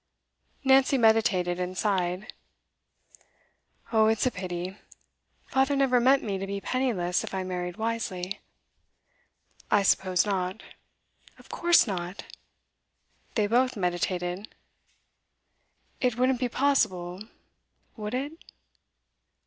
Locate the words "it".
15.99-16.17, 18.15-18.33